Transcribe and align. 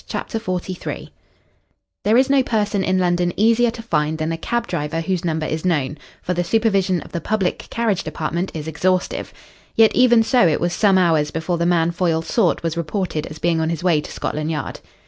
CHAPTER 0.07 0.39
XLIII 0.39 1.13
There 2.05 2.17
is 2.17 2.27
no 2.27 2.41
person 2.41 2.83
in 2.83 2.97
London 2.97 3.31
easier 3.37 3.69
to 3.69 3.83
find 3.83 4.17
than 4.17 4.31
a 4.31 4.35
cab 4.39 4.65
driver 4.65 4.99
whose 4.99 5.23
number 5.23 5.45
is 5.45 5.63
known, 5.63 5.99
for 6.23 6.33
the 6.33 6.43
supervision 6.43 7.01
of 7.01 7.11
the 7.11 7.21
Public 7.21 7.67
Carriage 7.69 8.03
Department 8.03 8.49
is 8.55 8.67
exhaustive. 8.67 9.31
Yet, 9.75 9.93
even 9.95 10.23
so, 10.23 10.47
it 10.47 10.59
was 10.59 10.73
some 10.73 10.97
hours 10.97 11.29
before 11.29 11.59
the 11.59 11.67
man 11.67 11.91
Foyle 11.91 12.23
sought 12.23 12.63
was 12.63 12.75
reported 12.75 13.27
as 13.27 13.37
being 13.37 13.61
on 13.61 13.69
his 13.69 13.83
way 13.83 14.01
to 14.01 14.11
Scotland 14.11 14.49
Yard. 14.49 14.79